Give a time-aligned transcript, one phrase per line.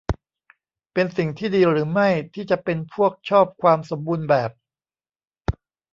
[0.93, 4.51] เป็นสิ่งที่ดีหรือไม่ที่จะเป็นพวกชอบความสมบูรณ์แบบ?